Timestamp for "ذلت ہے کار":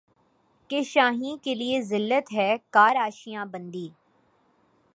1.81-2.95